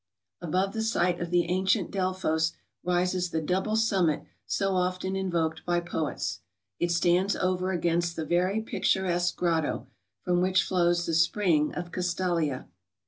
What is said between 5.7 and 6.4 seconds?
poets.